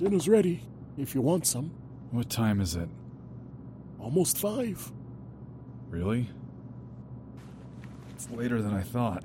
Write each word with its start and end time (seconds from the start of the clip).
Dinner's 0.00 0.30
ready, 0.30 0.62
if 0.96 1.14
you 1.14 1.20
want 1.20 1.46
some. 1.46 1.72
What 2.10 2.30
time 2.30 2.62
is 2.62 2.74
it? 2.74 2.88
Almost 3.98 4.38
five. 4.38 4.90
Really? 5.90 6.26
It's 8.14 8.30
later 8.30 8.62
than 8.62 8.72
I 8.72 8.80
thought. 8.80 9.22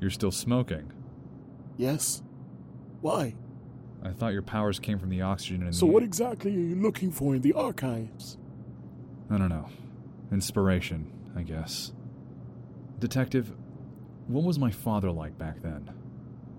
You're 0.00 0.10
still 0.10 0.30
smoking. 0.30 0.92
Yes. 1.78 2.22
Why? 3.00 3.34
I 4.04 4.10
thought 4.10 4.34
your 4.34 4.42
powers 4.42 4.78
came 4.78 4.98
from 4.98 5.08
the 5.08 5.22
oxygen 5.22 5.62
in 5.62 5.72
So, 5.72 5.86
the 5.86 5.90
So, 5.90 5.94
what 5.94 6.02
exactly 6.02 6.54
are 6.54 6.60
you 6.60 6.74
looking 6.74 7.10
for 7.10 7.34
in 7.34 7.40
the 7.40 7.54
archives? 7.54 8.36
I 9.30 9.38
don't 9.38 9.48
know. 9.48 9.70
Inspiration, 10.30 11.10
I 11.34 11.42
guess. 11.42 11.94
Detective, 12.98 13.50
what 14.26 14.44
was 14.44 14.58
my 14.58 14.70
father 14.70 15.10
like 15.10 15.38
back 15.38 15.62
then? 15.62 15.90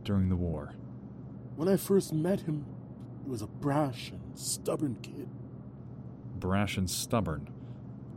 During 0.04 0.30
the 0.30 0.36
war? 0.36 0.73
When 1.55 1.67
I 1.67 1.77
first 1.77 2.13
met 2.13 2.41
him, 2.41 2.66
he 3.23 3.30
was 3.30 3.41
a 3.41 3.48
brash 3.48 4.09
and 4.12 4.38
stubborn 4.38 4.95
kid. 5.02 5.30
Brash 6.39 6.77
and 6.77 6.89
stubborn. 6.89 7.49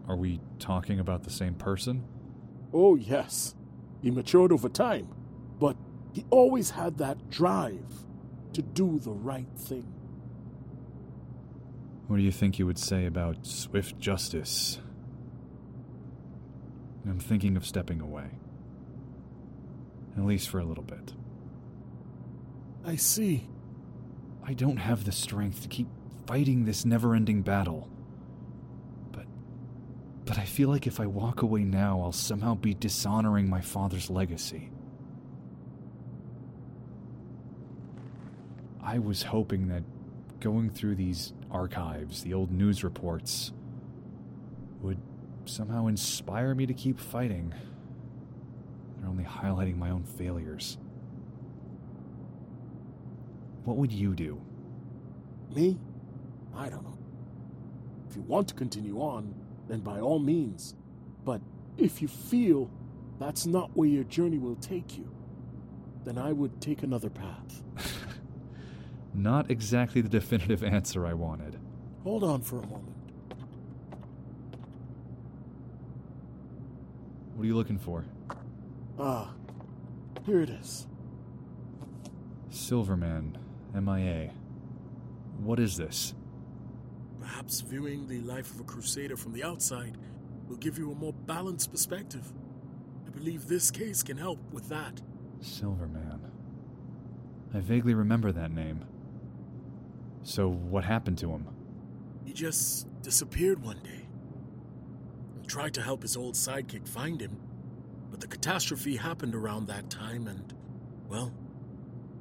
Are 0.08 0.16
we 0.16 0.40
talking 0.58 0.98
about 0.98 1.24
the 1.24 1.30
same 1.30 1.54
person? 1.54 2.04
Oh, 2.72 2.96
yes. 2.96 3.54
He 4.02 4.10
matured 4.10 4.52
over 4.52 4.68
time, 4.68 5.08
but 5.58 5.76
he 6.12 6.24
always 6.30 6.70
had 6.70 6.98
that 6.98 7.28
drive 7.30 8.04
to 8.52 8.62
do 8.62 8.98
the 8.98 9.12
right 9.12 9.48
thing. 9.56 9.92
What 12.06 12.16
do 12.16 12.22
you 12.22 12.32
think 12.32 12.58
you 12.58 12.66
would 12.66 12.78
say 12.78 13.04
about 13.04 13.46
swift 13.46 13.98
justice? 13.98 14.78
I'm 17.04 17.18
thinking 17.18 17.56
of 17.56 17.66
stepping 17.66 18.00
away. 18.00 18.30
At 20.16 20.24
least 20.24 20.48
for 20.48 20.58
a 20.58 20.64
little 20.64 20.84
bit. 20.84 21.12
I 22.86 22.94
see. 22.94 23.48
I 24.44 24.54
don't 24.54 24.76
have 24.76 25.04
the 25.04 25.10
strength 25.10 25.62
to 25.62 25.68
keep 25.68 25.88
fighting 26.26 26.64
this 26.64 26.84
never 26.84 27.16
ending 27.16 27.42
battle. 27.42 27.88
But. 29.10 29.26
But 30.24 30.38
I 30.38 30.44
feel 30.44 30.68
like 30.68 30.86
if 30.86 31.00
I 31.00 31.06
walk 31.06 31.42
away 31.42 31.64
now, 31.64 32.00
I'll 32.00 32.12
somehow 32.12 32.54
be 32.54 32.74
dishonoring 32.74 33.50
my 33.50 33.60
father's 33.60 34.08
legacy. 34.08 34.70
I 38.80 39.00
was 39.00 39.24
hoping 39.24 39.66
that 39.68 39.82
going 40.38 40.70
through 40.70 40.94
these 40.94 41.32
archives, 41.50 42.22
the 42.22 42.34
old 42.34 42.52
news 42.52 42.84
reports, 42.84 43.52
would 44.80 44.98
somehow 45.44 45.88
inspire 45.88 46.54
me 46.54 46.66
to 46.66 46.74
keep 46.74 47.00
fighting. 47.00 47.52
They're 48.98 49.08
only 49.08 49.24
highlighting 49.24 49.76
my 49.76 49.90
own 49.90 50.04
failures. 50.04 50.78
What 53.66 53.76
would 53.78 53.90
you 53.90 54.14
do? 54.14 54.40
Me? 55.52 55.76
I 56.54 56.68
don't 56.68 56.84
know. 56.84 56.96
If 58.08 58.14
you 58.14 58.22
want 58.22 58.46
to 58.48 58.54
continue 58.54 59.00
on, 59.00 59.34
then 59.68 59.80
by 59.80 59.98
all 59.98 60.20
means. 60.20 60.76
But 61.24 61.40
if 61.76 62.00
you 62.00 62.06
feel 62.06 62.70
that's 63.18 63.44
not 63.44 63.76
where 63.76 63.88
your 63.88 64.04
journey 64.04 64.38
will 64.38 64.54
take 64.54 64.96
you, 64.96 65.10
then 66.04 66.16
I 66.16 66.30
would 66.30 66.60
take 66.60 66.84
another 66.84 67.10
path. 67.10 67.64
Not 69.14 69.50
exactly 69.50 70.00
the 70.00 70.08
definitive 70.08 70.62
answer 70.62 71.04
I 71.04 71.14
wanted. 71.14 71.58
Hold 72.04 72.22
on 72.22 72.42
for 72.42 72.58
a 72.58 72.66
moment. 72.66 72.94
What 77.34 77.42
are 77.42 77.46
you 77.46 77.56
looking 77.56 77.78
for? 77.78 78.04
Ah, 78.96 79.32
here 80.24 80.40
it 80.40 80.50
is. 80.50 80.86
Silverman, 82.50 83.36
MIA. 83.76 84.30
What 85.38 85.60
is 85.60 85.76
this? 85.76 86.14
Perhaps 87.20 87.60
viewing 87.60 88.06
the 88.06 88.20
life 88.20 88.50
of 88.52 88.60
a 88.60 88.64
crusader 88.64 89.16
from 89.16 89.32
the 89.32 89.44
outside 89.44 89.98
will 90.48 90.56
give 90.56 90.78
you 90.78 90.92
a 90.92 90.94
more 90.94 91.12
balanced 91.12 91.70
perspective. 91.70 92.32
I 93.06 93.10
believe 93.10 93.46
this 93.46 93.70
case 93.70 94.02
can 94.02 94.16
help 94.16 94.38
with 94.50 94.68
that. 94.70 95.02
Silverman. 95.40 96.20
I 97.52 97.60
vaguely 97.60 97.94
remember 97.94 98.32
that 98.32 98.50
name. 98.50 98.84
So, 100.22 100.48
what 100.48 100.84
happened 100.84 101.18
to 101.18 101.30
him? 101.30 101.46
He 102.24 102.32
just 102.32 102.88
disappeared 103.02 103.62
one 103.62 103.80
day. 103.84 104.08
I 105.40 105.46
tried 105.46 105.74
to 105.74 105.82
help 105.82 106.02
his 106.02 106.16
old 106.16 106.34
sidekick 106.34 106.88
find 106.88 107.20
him, 107.20 107.36
but 108.10 108.20
the 108.20 108.26
catastrophe 108.26 108.96
happened 108.96 109.34
around 109.34 109.66
that 109.66 109.90
time, 109.90 110.26
and, 110.26 110.52
well, 111.08 111.32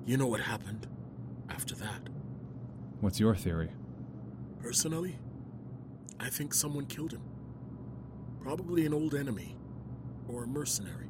you 0.06 0.18
know 0.18 0.28
what 0.28 0.42
happened 0.42 0.88
after 1.50 1.76
that. 1.76 2.10
What's 3.02 3.20
your 3.20 3.36
theory? 3.36 3.70
Personally, 4.62 5.18
I 6.20 6.30
think 6.30 6.54
someone 6.54 6.86
killed 6.86 7.12
him. 7.12 7.22
Probably 8.42 8.86
an 8.86 8.94
old 8.94 9.14
enemy 9.14 9.58
or 10.28 10.44
a 10.44 10.48
mercenary. 10.48 11.10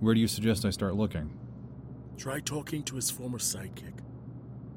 Where 0.00 0.14
do 0.14 0.20
you 0.20 0.26
suggest 0.26 0.64
I 0.64 0.70
start 0.70 0.94
looking? 0.94 1.30
Try 2.16 2.40
talking 2.40 2.82
to 2.84 2.96
his 2.96 3.10
former 3.10 3.38
sidekick. 3.38 3.98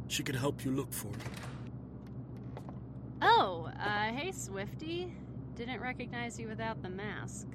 She 0.07 0.23
can 0.23 0.35
help 0.35 0.63
you 0.63 0.71
look 0.71 0.93
for 0.93 1.07
him. 1.07 1.19
Oh, 3.21 3.69
uh, 3.79 4.11
hey, 4.11 4.31
Swifty. 4.31 5.13
Didn't 5.55 5.79
recognize 5.79 6.39
you 6.39 6.47
without 6.47 6.81
the 6.81 6.89
mask. 6.89 7.47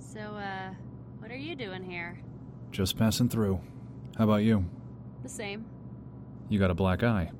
So, 0.00 0.20
uh, 0.20 0.70
what 1.18 1.30
are 1.30 1.36
you 1.36 1.54
doing 1.54 1.84
here? 1.84 2.18
Just 2.70 2.96
passing 2.98 3.28
through. 3.28 3.60
How 4.16 4.24
about 4.24 4.42
you? 4.42 4.64
The 5.28 5.34
same. 5.34 5.66
You 6.48 6.58
got 6.58 6.70
a 6.70 6.74
black 6.74 7.02
eye. 7.04 7.30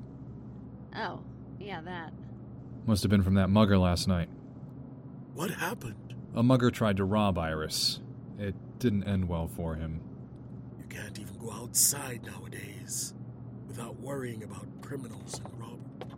Oh, 0.95 1.21
yeah, 1.59 1.81
that. 1.81 2.13
Must 2.85 3.01
have 3.01 3.09
been 3.09 3.23
from 3.23 3.33
that 3.33 3.49
mugger 3.49 3.79
last 3.79 4.07
night. 4.07 4.29
What 5.33 5.49
happened? 5.49 6.13
A 6.35 6.43
mugger 6.43 6.69
tried 6.69 6.97
to 6.97 7.03
rob 7.03 7.39
Iris. 7.39 7.99
It 8.37 8.53
didn't 8.77 9.05
end 9.05 9.27
well 9.27 9.47
for 9.47 9.73
him. 9.73 10.01
You 10.77 10.85
can't 10.85 11.17
even 11.17 11.35
go 11.39 11.51
outside 11.51 12.21
nowadays 12.23 13.15
without 13.67 13.99
worrying 13.99 14.43
about 14.43 14.67
criminals 14.83 15.41
and 15.43 15.59
robbers. 15.59 16.13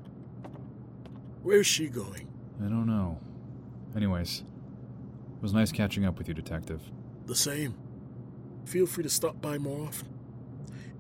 Where's 1.42 1.68
she 1.68 1.88
going? 1.88 2.28
I 2.60 2.66
don't 2.66 2.86
know. 2.86 3.18
Anyways, 3.96 4.44
it 5.38 5.42
was 5.42 5.54
nice 5.54 5.72
catching 5.72 6.04
up 6.04 6.18
with 6.18 6.28
you, 6.28 6.34
Detective. 6.34 6.82
The 7.28 7.36
same. 7.36 7.76
Feel 8.66 8.86
free 8.88 9.04
to 9.04 9.10
stop 9.10 9.42
by 9.42 9.58
more 9.58 9.88
often. 9.88 10.10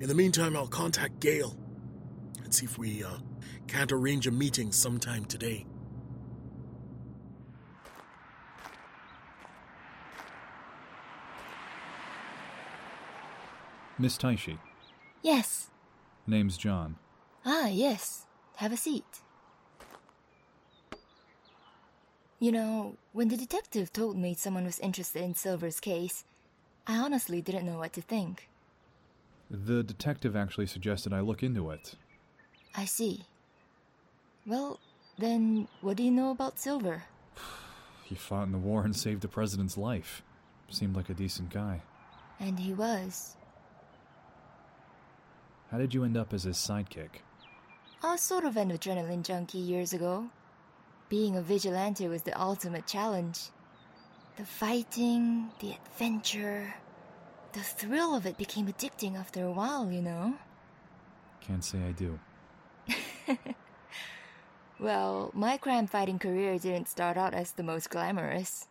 In 0.01 0.07
the 0.07 0.15
meantime, 0.15 0.57
I'll 0.57 0.65
contact 0.65 1.19
Gail 1.19 1.55
and 2.43 2.51
see 2.51 2.65
if 2.65 2.79
we 2.79 3.03
uh, 3.03 3.17
can't 3.67 3.91
arrange 3.91 4.25
a 4.25 4.31
meeting 4.31 4.71
sometime 4.71 5.25
today. 5.25 5.67
Miss 13.99 14.17
Taishi. 14.17 14.57
Yes. 15.21 15.69
Name's 16.25 16.57
John. 16.57 16.95
Ah, 17.45 17.67
yes. 17.67 18.25
Have 18.55 18.73
a 18.73 18.77
seat. 18.77 19.05
You 22.39 22.51
know, 22.51 22.97
when 23.13 23.27
the 23.27 23.37
detective 23.37 23.93
told 23.93 24.17
me 24.17 24.33
someone 24.33 24.65
was 24.65 24.79
interested 24.79 25.21
in 25.21 25.35
Silver's 25.35 25.79
case, 25.79 26.23
I 26.87 26.97
honestly 26.97 27.39
didn't 27.39 27.67
know 27.67 27.77
what 27.77 27.93
to 27.93 28.01
think. 28.01 28.47
The 29.51 29.83
detective 29.83 30.33
actually 30.33 30.67
suggested 30.67 31.11
I 31.11 31.19
look 31.19 31.43
into 31.43 31.71
it. 31.71 31.95
I 32.73 32.85
see. 32.85 33.25
Well, 34.47 34.79
then, 35.17 35.67
what 35.81 35.97
do 35.97 36.03
you 36.03 36.11
know 36.11 36.31
about 36.31 36.57
Silver? 36.57 37.03
He 38.05 38.15
fought 38.15 38.43
in 38.45 38.51
the 38.51 38.57
war 38.57 38.83
and 38.83 38.93
saved 38.93 39.21
the 39.21 39.29
president's 39.29 39.77
life. 39.77 40.21
Seemed 40.69 40.97
like 40.97 41.09
a 41.09 41.13
decent 41.13 41.49
guy. 41.49 41.81
And 42.41 42.59
he 42.59 42.73
was. 42.73 43.37
How 45.69 45.77
did 45.77 45.93
you 45.93 46.03
end 46.03 46.17
up 46.17 46.33
as 46.33 46.43
his 46.43 46.57
sidekick? 46.57 47.21
I 48.03 48.11
was 48.11 48.21
sort 48.21 48.43
of 48.43 48.57
an 48.57 48.69
adrenaline 48.69 49.23
junkie 49.23 49.59
years 49.59 49.93
ago. 49.93 50.29
Being 51.07 51.37
a 51.37 51.41
vigilante 51.41 52.09
was 52.09 52.23
the 52.23 52.37
ultimate 52.37 52.85
challenge. 52.85 53.39
The 54.35 54.43
fighting, 54.43 55.49
the 55.59 55.71
adventure, 55.71 56.73
the 57.53 57.61
thrill 57.61 58.15
of 58.15 58.25
it 58.25 58.37
became 58.37 58.67
addicting 58.67 59.15
after 59.17 59.43
a 59.43 59.51
while, 59.51 59.91
you 59.91 60.01
know? 60.01 60.35
Can't 61.41 61.63
say 61.63 61.79
I 61.87 61.91
do. 61.91 62.19
Well, 64.81 65.29
my 65.35 65.57
crime 65.57 65.85
fighting 65.85 66.17
career 66.17 66.57
didn't 66.57 66.89
start 66.89 67.15
out 67.15 67.35
as 67.35 67.51
the 67.51 67.61
most 67.61 67.91
glamorous. 67.91 68.67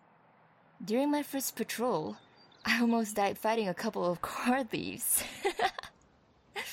During 0.84 1.08
my 1.08 1.22
first 1.22 1.54
patrol, 1.54 2.16
I 2.64 2.80
almost 2.80 3.14
died 3.14 3.38
fighting 3.38 3.68
a 3.68 3.74
couple 3.74 4.04
of 4.04 4.20
car 4.22 4.64
thieves. 4.64 5.22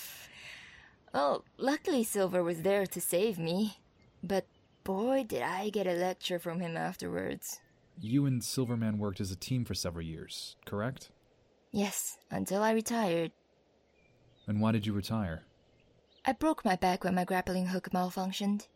well, 1.13 1.45
luckily 1.59 2.04
Silver 2.04 2.44
was 2.44 2.63
there 2.63 2.88
to 2.88 3.00
save 3.00 3.38
me. 3.38 3.77
But 4.24 4.48
boy, 4.83 5.24
did 5.24 5.44
I 5.44 5.69
get 5.69 5.86
a 5.86 5.94
lecture 5.94 6.39
from 6.39 6.59
him 6.59 6.75
afterwards. 6.75 7.59
You 8.01 8.25
and 8.25 8.44
Silverman 8.44 8.98
worked 8.98 9.21
as 9.21 9.30
a 9.30 9.36
team 9.36 9.65
for 9.65 9.75
several 9.75 10.04
years, 10.04 10.56
correct? 10.65 11.12
Yes, 11.72 12.18
until 12.31 12.64
I 12.64 12.72
retired. 12.72 13.31
And 14.48 14.62
why 14.62 14.72
did 14.72 14.86
you 14.86 14.94
retire? 14.94 15.44
I 16.25 16.34
broke 16.34 16.66
my 16.66 16.75
back 16.75 17.04
when 17.04 17.16
my 17.16 17.25
grappling 17.25 17.68
hook 17.68 17.90
malfunctioned. 17.92 18.68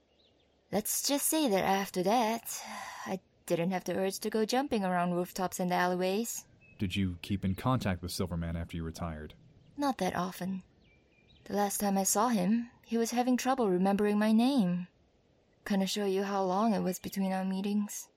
Let's 0.71 1.01
just 1.05 1.27
say 1.27 1.49
that 1.49 1.63
after 1.63 2.03
that, 2.03 2.61
I 3.05 3.19
didn't 3.45 3.71
have 3.71 3.83
the 3.83 3.97
urge 3.97 4.19
to 4.19 4.29
go 4.29 4.45
jumping 4.45 4.85
around 4.85 5.13
rooftops 5.13 5.59
and 5.59 5.71
alleyways. 5.71 6.45
Did 6.79 6.95
you 6.95 7.17
keep 7.21 7.43
in 7.43 7.55
contact 7.55 8.01
with 8.01 8.11
Silverman 8.11 8.55
after 8.55 8.77
you 8.77 8.83
retired? 8.83 9.33
Not 9.77 9.97
that 9.97 10.15
often. 10.15 10.63
The 11.45 11.55
last 11.55 11.79
time 11.79 11.97
I 11.97 12.03
saw 12.03 12.29
him, 12.29 12.69
he 12.85 12.97
was 12.97 13.11
having 13.11 13.35
trouble 13.35 13.69
remembering 13.69 14.17
my 14.17 14.31
name. 14.31 14.87
Kinda 15.65 15.87
show 15.87 16.05
you 16.05 16.23
how 16.23 16.43
long 16.43 16.73
it 16.73 16.81
was 16.81 16.99
between 16.99 17.33
our 17.33 17.45
meetings. 17.45 18.07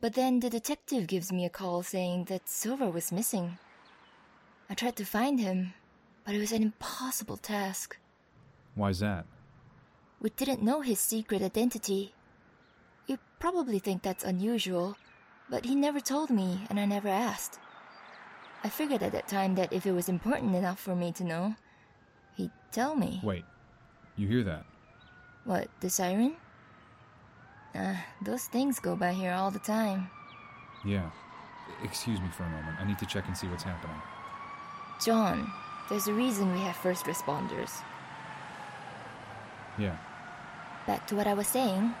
But 0.00 0.14
then 0.14 0.40
the 0.40 0.48
detective 0.48 1.06
gives 1.06 1.30
me 1.30 1.44
a 1.44 1.50
call 1.50 1.82
saying 1.82 2.24
that 2.24 2.48
Silver 2.48 2.90
was 2.90 3.12
missing. 3.12 3.58
I 4.70 4.74
tried 4.74 4.96
to 4.96 5.04
find 5.04 5.38
him, 5.38 5.74
but 6.24 6.34
it 6.34 6.38
was 6.38 6.52
an 6.52 6.62
impossible 6.62 7.36
task. 7.36 7.98
Why's 8.74 9.00
that? 9.00 9.26
We 10.20 10.30
didn't 10.30 10.62
know 10.62 10.80
his 10.80 11.00
secret 11.00 11.42
identity. 11.42 12.14
You 13.06 13.18
probably 13.38 13.78
think 13.78 14.02
that's 14.02 14.24
unusual, 14.24 14.96
but 15.50 15.66
he 15.66 15.74
never 15.74 16.00
told 16.00 16.30
me 16.30 16.60
and 16.70 16.80
I 16.80 16.86
never 16.86 17.08
asked. 17.08 17.58
I 18.64 18.68
figured 18.68 19.02
at 19.02 19.12
that 19.12 19.28
time 19.28 19.54
that 19.56 19.72
if 19.72 19.86
it 19.86 19.92
was 19.92 20.08
important 20.08 20.54
enough 20.54 20.78
for 20.78 20.94
me 20.94 21.12
to 21.12 21.24
know, 21.24 21.54
he'd 22.36 22.52
tell 22.72 22.94
me. 22.94 23.20
Wait, 23.22 23.44
you 24.16 24.28
hear 24.28 24.44
that? 24.44 24.64
What, 25.44 25.68
the 25.80 25.90
siren? 25.90 26.36
Ah, 27.74 28.04
those 28.20 28.46
things 28.46 28.78
go 28.80 28.96
by 28.96 29.12
here 29.12 29.32
all 29.32 29.50
the 29.50 29.58
time. 29.60 30.10
Yeah. 30.84 31.10
Excuse 31.84 32.20
me 32.20 32.28
for 32.36 32.42
a 32.42 32.48
moment. 32.48 32.80
I 32.80 32.84
need 32.86 32.98
to 32.98 33.06
check 33.06 33.26
and 33.26 33.36
see 33.36 33.46
what's 33.46 33.62
happening. 33.62 33.96
John, 35.04 35.50
there's 35.88 36.08
a 36.08 36.12
reason 36.12 36.52
we 36.52 36.60
have 36.60 36.76
first 36.76 37.04
responders. 37.04 37.70
Yeah. 39.78 39.96
Back 40.86 41.06
to 41.08 41.16
what 41.16 41.26
I 41.26 41.34
was 41.34 41.46
saying. 41.46 41.94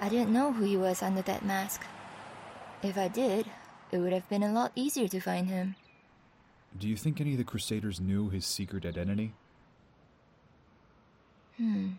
I 0.00 0.08
didn't 0.08 0.32
know 0.32 0.52
who 0.52 0.64
he 0.64 0.76
was 0.76 1.02
under 1.02 1.22
that 1.22 1.44
mask. 1.44 1.82
If 2.82 2.98
I 2.98 3.08
did, 3.08 3.46
it 3.90 3.98
would 3.98 4.12
have 4.12 4.28
been 4.28 4.42
a 4.42 4.52
lot 4.52 4.72
easier 4.74 5.08
to 5.08 5.20
find 5.20 5.48
him. 5.48 5.76
Do 6.78 6.88
you 6.88 6.96
think 6.96 7.20
any 7.20 7.32
of 7.32 7.38
the 7.38 7.44
Crusaders 7.44 8.00
knew 8.00 8.28
his 8.28 8.44
secret 8.44 8.84
identity? 8.84 9.32
Hmm. 11.56 11.92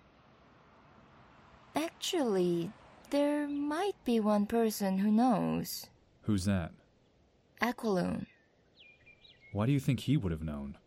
Actually, 1.76 2.72
there 3.09 3.48
might 3.48 3.95
be 4.06 4.19
one 4.19 4.45
person 4.45 4.98
who 5.00 5.12
knows. 5.12 5.88
Who's 6.24 6.45
that? 6.45 6.71
Aqualone. 7.62 8.25
Why 9.54 9.65
do 9.65 9.71
you 9.71 9.80
think 9.80 10.01
he 10.01 10.18
would 10.18 10.31
have 10.31 10.44
known? 10.44 10.77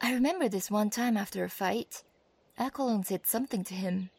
I 0.00 0.14
remember 0.14 0.48
this 0.48 0.70
one 0.70 0.90
time 0.90 1.16
after 1.16 1.44
a 1.44 1.50
fight. 1.50 2.02
Aqualone 2.58 3.04
said 3.06 3.26
something 3.26 3.64
to 3.64 3.74
him. 3.74 4.10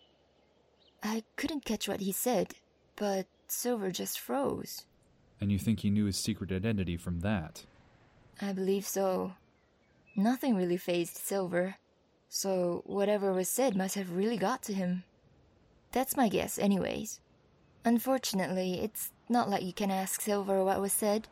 I 1.03 1.23
couldn't 1.35 1.65
catch 1.65 1.87
what 1.87 2.01
he 2.01 2.11
said, 2.11 2.53
but 2.95 3.25
Silver 3.47 3.91
just 3.91 4.19
froze. 4.19 4.85
And 5.39 5.51
you 5.51 5.57
think 5.57 5.79
he 5.79 5.89
knew 5.89 6.05
his 6.05 6.17
secret 6.17 6.51
identity 6.51 6.97
from 6.97 7.21
that? 7.21 7.65
I 8.39 8.53
believe 8.53 8.85
so. 8.85 9.33
Nothing 10.15 10.55
really 10.55 10.77
phased 10.77 11.17
Silver, 11.17 11.75
so 12.29 12.83
whatever 12.85 13.33
was 13.33 13.49
said 13.49 13.75
must 13.75 13.95
have 13.95 14.15
really 14.15 14.37
got 14.37 14.61
to 14.63 14.73
him. 14.73 15.03
That's 15.91 16.15
my 16.15 16.29
guess, 16.29 16.57
anyways. 16.57 17.19
Unfortunately, 17.83 18.79
it's 18.81 19.11
not 19.27 19.49
like 19.49 19.63
you 19.63 19.73
can 19.73 19.91
ask 19.91 20.21
Silver 20.21 20.63
what 20.63 20.79
was 20.79 20.93
said. 20.93 21.27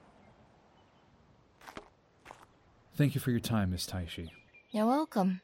Thank 2.96 3.16
you 3.16 3.22
for 3.22 3.32
your 3.32 3.40
time, 3.40 3.72
Miss 3.72 3.86
Taishi. 3.88 4.30
You're 4.72 4.86
welcome. 4.86 5.42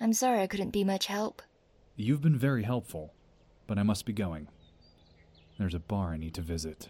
I'm 0.00 0.12
sorry 0.12 0.42
I 0.42 0.46
couldn't 0.46 0.70
be 0.70 0.84
much 0.84 1.06
help. 1.06 1.40
You've 1.96 2.20
been 2.20 2.36
very 2.38 2.62
helpful, 2.62 3.14
but 3.66 3.78
I 3.78 3.82
must 3.82 4.04
be 4.04 4.12
going. 4.12 4.48
There's 5.58 5.74
a 5.74 5.80
bar 5.80 6.12
I 6.12 6.16
need 6.16 6.34
to 6.34 6.42
visit. 6.42 6.88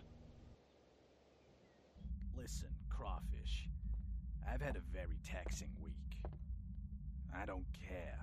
Listen, 2.36 2.68
Crawfish. 2.88 3.68
I've 4.48 4.60
had 4.60 4.76
a 4.76 4.82
very 4.92 5.18
taxing 5.24 5.70
week. 5.82 5.94
I 7.36 7.46
don't 7.46 7.66
care. 7.88 8.18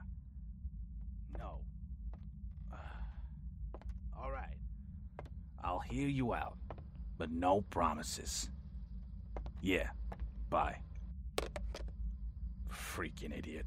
No. 1.37 1.61
All 4.19 4.31
right. 4.31 4.57
I'll 5.67 5.79
hear 5.79 6.07
you 6.07 6.33
out, 6.33 6.55
but 7.17 7.29
no 7.29 7.59
promises. 7.69 8.49
Yeah. 9.61 9.89
Bye. 10.49 10.77
Freaking 12.71 13.37
idiot. 13.37 13.65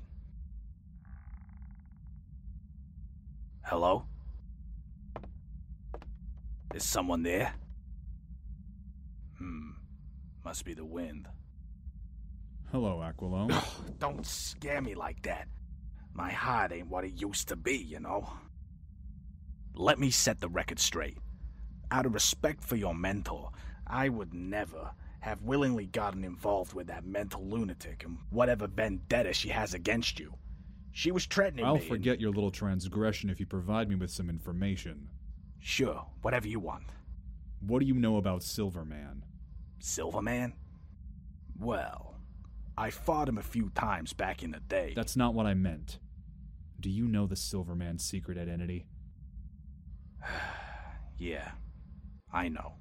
Hello? 3.62 4.06
Is 6.74 6.84
someone 6.84 7.22
there? 7.22 7.52
Hmm. 9.36 9.72
Must 10.42 10.64
be 10.64 10.72
the 10.72 10.86
wind. 10.86 11.28
Hello, 12.72 13.04
Aqualone. 13.04 13.62
Don't 13.98 14.26
scare 14.26 14.80
me 14.80 14.94
like 14.94 15.20
that. 15.24 15.48
My 16.14 16.32
heart 16.32 16.72
ain't 16.72 16.88
what 16.88 17.04
it 17.04 17.20
used 17.20 17.48
to 17.48 17.56
be, 17.56 17.76
you 17.76 18.00
know. 18.00 18.26
Let 19.74 19.98
me 19.98 20.10
set 20.10 20.40
the 20.40 20.48
record 20.48 20.78
straight. 20.78 21.18
Out 21.90 22.06
of 22.06 22.14
respect 22.14 22.62
for 22.62 22.76
your 22.76 22.94
mentor, 22.94 23.50
I 23.86 24.08
would 24.08 24.32
never 24.32 24.90
have 25.20 25.42
willingly 25.42 25.86
gotten 25.86 26.24
involved 26.24 26.72
with 26.72 26.86
that 26.86 27.04
mental 27.04 27.44
lunatic 27.44 28.04
and 28.04 28.18
whatever 28.30 28.66
vendetta 28.66 29.32
she 29.32 29.48
has 29.48 29.74
against 29.74 30.18
you. 30.18 30.32
She 30.92 31.12
was 31.12 31.26
threatening 31.26 31.64
me. 31.64 31.68
I'll 31.68 31.74
me. 31.74 31.80
and- 31.80 31.88
forget 31.88 32.20
your 32.20 32.32
little 32.32 32.50
transgression 32.50 33.28
if 33.30 33.38
you 33.40 33.46
provide 33.46 33.88
me 33.88 33.96
with 33.96 34.10
some 34.10 34.30
information. 34.30 35.08
Sure, 35.58 36.06
whatever 36.22 36.48
you 36.48 36.58
want. 36.58 36.84
What 37.60 37.80
do 37.80 37.86
you 37.86 37.94
know 37.94 38.16
about 38.16 38.42
Silverman? 38.42 39.24
Silverman? 39.80 40.54
Well, 41.58 42.14
I 42.78 42.88
fought 42.90 43.28
him 43.28 43.36
a 43.36 43.42
few 43.42 43.68
times 43.70 44.14
back 44.14 44.42
in 44.42 44.52
the 44.52 44.60
day. 44.60 44.94
That's 44.96 45.16
not 45.16 45.34
what 45.34 45.44
I 45.44 45.52
meant. 45.52 45.98
Do 46.80 46.88
you 46.88 47.06
know 47.06 47.26
the 47.26 47.36
Silverman's 47.36 48.02
secret 48.04 48.38
identity? 48.38 48.86
Yeah, 51.18 51.50
I 52.32 52.48
know. 52.48 52.74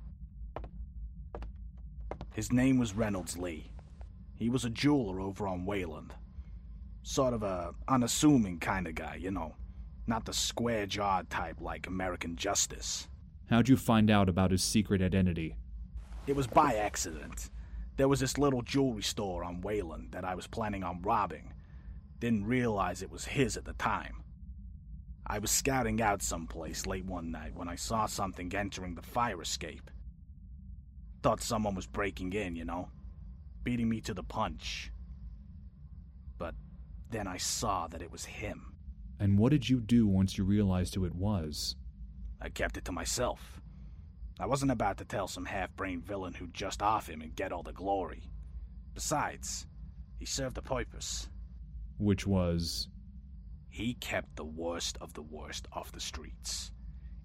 His 2.33 2.51
name 2.51 2.77
was 2.77 2.93
Reynolds 2.93 3.37
Lee. 3.37 3.71
He 4.35 4.49
was 4.49 4.63
a 4.63 4.69
jeweler 4.69 5.19
over 5.19 5.47
on 5.47 5.65
Wayland. 5.65 6.13
Sort 7.03 7.33
of 7.33 7.43
a 7.43 7.73
unassuming 7.87 8.59
kind 8.59 8.87
of 8.87 8.95
guy, 8.95 9.15
you 9.15 9.31
know. 9.31 9.55
Not 10.07 10.25
the 10.25 10.33
square 10.33 10.85
jawed 10.85 11.29
type 11.29 11.59
like 11.59 11.87
American 11.87 12.35
Justice. 12.35 13.07
How'd 13.49 13.67
you 13.67 13.77
find 13.77 14.09
out 14.09 14.29
about 14.29 14.51
his 14.51 14.63
secret 14.63 15.01
identity? 15.01 15.55
It 16.27 16.35
was 16.35 16.47
by 16.47 16.75
accident. 16.75 17.49
There 17.97 18.07
was 18.07 18.19
this 18.19 18.37
little 18.37 18.61
jewelry 18.61 19.01
store 19.01 19.43
on 19.43 19.61
Wayland 19.61 20.11
that 20.11 20.23
I 20.23 20.35
was 20.35 20.47
planning 20.47 20.83
on 20.83 21.01
robbing. 21.01 21.53
Didn't 22.19 22.45
realize 22.45 23.01
it 23.01 23.11
was 23.11 23.25
his 23.25 23.57
at 23.57 23.65
the 23.65 23.73
time. 23.73 24.18
I 25.29 25.37
was 25.37 25.51
scouting 25.51 26.01
out 26.01 26.23
someplace 26.23 26.87
late 26.87 27.05
one 27.05 27.29
night 27.29 27.55
when 27.55 27.69
I 27.69 27.75
saw 27.75 28.07
something 28.07 28.53
entering 28.55 28.95
the 28.95 29.03
fire 29.03 29.39
escape. 29.41 29.91
Thought 31.21 31.41
someone 31.41 31.75
was 31.75 31.85
breaking 31.85 32.33
in, 32.33 32.55
you 32.55 32.65
know, 32.65 32.89
beating 33.63 33.89
me 33.89 34.01
to 34.01 34.13
the 34.15 34.23
punch. 34.23 34.91
But 36.39 36.55
then 37.11 37.27
I 37.27 37.37
saw 37.37 37.87
that 37.87 38.01
it 38.01 38.11
was 38.11 38.25
him. 38.25 38.73
And 39.19 39.37
what 39.37 39.51
did 39.51 39.69
you 39.69 39.79
do 39.79 40.07
once 40.07 40.37
you 40.37 40.43
realized 40.45 40.95
who 40.95 41.05
it 41.05 41.13
was? 41.13 41.75
I 42.41 42.49
kept 42.49 42.77
it 42.77 42.85
to 42.85 42.91
myself. 42.91 43.61
I 44.39 44.47
wasn't 44.47 44.71
about 44.71 44.97
to 44.97 45.05
tell 45.05 45.27
some 45.27 45.45
half 45.45 45.75
brained 45.75 46.05
villain 46.05 46.33
who'd 46.33 46.53
just 46.53 46.81
off 46.81 47.07
him 47.07 47.21
and 47.21 47.35
get 47.35 47.51
all 47.51 47.61
the 47.61 47.73
glory. 47.73 48.23
Besides, 48.95 49.67
he 50.17 50.25
served 50.25 50.57
a 50.57 50.61
purpose. 50.61 51.29
Which 51.97 52.25
was. 52.25 52.87
He 53.79 53.93
kept 53.93 54.35
the 54.35 54.43
worst 54.43 54.97
of 54.99 55.13
the 55.13 55.21
worst 55.21 55.69
off 55.71 55.93
the 55.93 56.01
streets. 56.01 56.73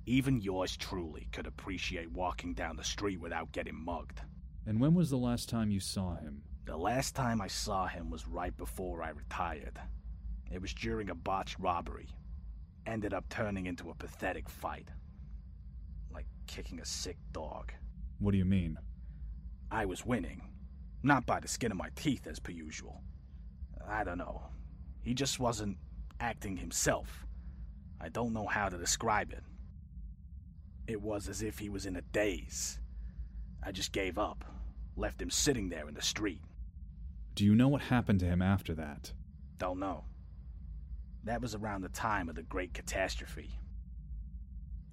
Even 0.06 0.40
yours 0.40 0.76
truly 0.76 1.26
could 1.32 1.48
appreciate 1.48 2.12
walking 2.12 2.54
down 2.54 2.76
the 2.76 2.84
street 2.84 3.20
without 3.20 3.50
getting 3.50 3.74
mugged. 3.74 4.20
And 4.64 4.78
when 4.78 4.94
was 4.94 5.10
the 5.10 5.16
last 5.16 5.48
time 5.48 5.72
you 5.72 5.80
saw 5.80 6.14
him? 6.14 6.42
The 6.64 6.76
last 6.76 7.16
time 7.16 7.40
I 7.40 7.48
saw 7.48 7.88
him 7.88 8.08
was 8.08 8.28
right 8.28 8.56
before 8.56 9.02
I 9.02 9.08
retired. 9.08 9.80
It 10.48 10.62
was 10.62 10.72
during 10.72 11.10
a 11.10 11.14
botched 11.16 11.58
robbery. 11.58 12.08
Ended 12.86 13.14
up 13.14 13.28
turning 13.28 13.66
into 13.66 13.90
a 13.90 13.94
pathetic 13.96 14.48
fight. 14.48 14.92
Like 16.12 16.26
kicking 16.46 16.78
a 16.78 16.84
sick 16.84 17.16
dog. 17.32 17.72
What 18.20 18.30
do 18.30 18.38
you 18.38 18.44
mean? 18.44 18.78
I 19.72 19.86
was 19.86 20.06
winning. 20.06 20.40
Not 21.02 21.26
by 21.26 21.40
the 21.40 21.48
skin 21.48 21.72
of 21.72 21.78
my 21.78 21.90
teeth, 21.96 22.28
as 22.28 22.38
per 22.38 22.52
usual. 22.52 23.02
I 23.88 24.04
don't 24.04 24.18
know. 24.18 24.40
He 25.02 25.14
just 25.14 25.40
wasn't 25.40 25.78
acting 26.20 26.56
himself. 26.56 27.26
I 28.00 28.08
don't 28.08 28.32
know 28.32 28.46
how 28.46 28.68
to 28.68 28.76
describe 28.76 29.32
it. 29.32 29.42
It 30.86 31.00
was 31.00 31.28
as 31.28 31.42
if 31.42 31.58
he 31.58 31.68
was 31.68 31.86
in 31.86 31.96
a 31.96 32.02
daze. 32.02 32.78
I 33.62 33.72
just 33.72 33.92
gave 33.92 34.18
up, 34.18 34.44
left 34.96 35.20
him 35.20 35.30
sitting 35.30 35.68
there 35.68 35.88
in 35.88 35.94
the 35.94 36.02
street. 36.02 36.42
Do 37.34 37.44
you 37.44 37.54
know 37.54 37.68
what 37.68 37.82
happened 37.82 38.20
to 38.20 38.26
him 38.26 38.42
after 38.42 38.74
that? 38.74 39.12
Don't 39.58 39.78
know. 39.78 40.04
That 41.24 41.40
was 41.40 41.54
around 41.54 41.80
the 41.80 41.88
time 41.88 42.28
of 42.28 42.34
the 42.34 42.42
Great 42.42 42.74
Catastrophe. 42.74 43.50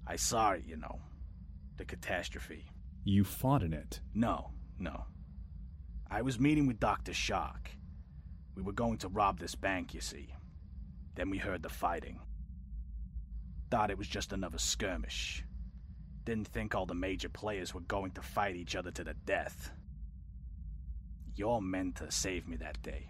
I 0.06 0.16
saw 0.16 0.52
it, 0.52 0.64
you 0.66 0.76
know. 0.76 1.00
The 1.76 1.84
catastrophe. 1.84 2.66
You 3.04 3.24
fought 3.24 3.62
in 3.62 3.72
it. 3.72 4.00
No, 4.14 4.50
no. 4.78 5.04
I 6.10 6.22
was 6.22 6.38
meeting 6.38 6.66
with 6.66 6.80
Dr. 6.80 7.14
Shock. 7.14 7.70
We 8.54 8.62
were 8.62 8.72
going 8.72 8.98
to 8.98 9.08
rob 9.08 9.38
this 9.38 9.54
bank, 9.54 9.94
you 9.94 10.00
see. 10.00 10.34
Then 11.14 11.30
we 11.30 11.38
heard 11.38 11.62
the 11.62 11.68
fighting. 11.68 12.20
Thought 13.70 13.90
it 13.90 13.98
was 13.98 14.08
just 14.08 14.32
another 14.32 14.58
skirmish. 14.58 15.44
Didn't 16.24 16.48
think 16.48 16.74
all 16.74 16.86
the 16.86 16.94
major 16.94 17.28
players 17.28 17.74
were 17.74 17.80
going 17.80 18.12
to 18.12 18.22
fight 18.22 18.56
each 18.56 18.76
other 18.76 18.90
to 18.92 19.04
the 19.04 19.14
death. 19.24 19.72
Your 21.34 21.60
mentor 21.60 22.10
saved 22.10 22.48
me 22.48 22.56
that 22.56 22.82
day. 22.82 23.08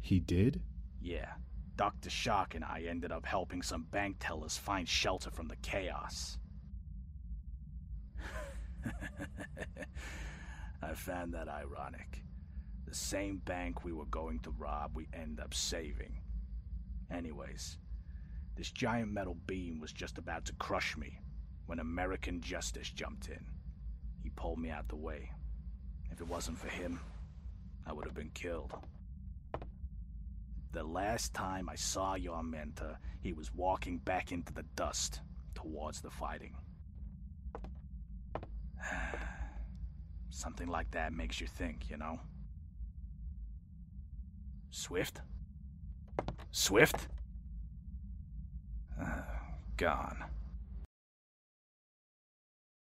He 0.00 0.20
did? 0.20 0.62
Yeah. 1.00 1.32
Dr. 1.76 2.08
Shark 2.08 2.54
and 2.54 2.64
I 2.64 2.84
ended 2.88 3.10
up 3.10 3.26
helping 3.26 3.62
some 3.62 3.82
bank 3.90 4.16
tellers 4.20 4.56
find 4.56 4.88
shelter 4.88 5.30
from 5.30 5.48
the 5.48 5.56
chaos. 5.56 6.38
I 10.82 10.94
found 10.94 11.34
that 11.34 11.48
ironic. 11.48 12.22
The 12.86 12.94
same 12.94 13.38
bank 13.38 13.84
we 13.84 13.92
were 13.92 14.06
going 14.06 14.38
to 14.40 14.50
rob, 14.50 14.92
we 14.94 15.08
end 15.12 15.40
up 15.40 15.52
saving. 15.54 16.20
Anyways, 17.10 17.78
this 18.56 18.70
giant 18.70 19.12
metal 19.12 19.36
beam 19.46 19.80
was 19.80 19.92
just 19.92 20.18
about 20.18 20.44
to 20.46 20.52
crush 20.54 20.96
me 20.96 21.18
when 21.66 21.78
American 21.78 22.40
Justice 22.40 22.90
jumped 22.90 23.28
in. 23.28 23.44
He 24.22 24.30
pulled 24.30 24.58
me 24.58 24.70
out 24.70 24.88
the 24.88 24.96
way. 24.96 25.30
If 26.10 26.20
it 26.20 26.28
wasn't 26.28 26.58
for 26.58 26.68
him, 26.68 27.00
I 27.86 27.92
would 27.92 28.04
have 28.04 28.14
been 28.14 28.30
killed. 28.30 28.72
The 30.72 30.84
last 30.84 31.34
time 31.34 31.68
I 31.68 31.76
saw 31.76 32.14
your 32.14 32.42
mentor, 32.42 32.98
he 33.20 33.32
was 33.32 33.54
walking 33.54 33.98
back 33.98 34.32
into 34.32 34.52
the 34.52 34.64
dust 34.74 35.20
towards 35.54 36.00
the 36.00 36.10
fighting. 36.10 36.54
Something 40.30 40.68
like 40.68 40.90
that 40.92 41.12
makes 41.12 41.40
you 41.40 41.46
think, 41.46 41.90
you 41.90 41.96
know? 41.96 42.18
Swift? 44.70 45.20
Swift? 46.56 47.08
Uh, 49.00 49.06
gone. 49.76 50.24